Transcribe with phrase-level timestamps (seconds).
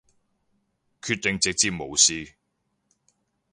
[0.99, 2.33] 決定直接無視